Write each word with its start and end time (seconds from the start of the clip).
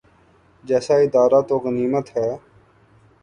جیسا 0.63 0.95
ادارہ 0.95 1.41
تو 1.47 1.55
غنیمت 1.59 2.05
ہے۔ 2.17 2.29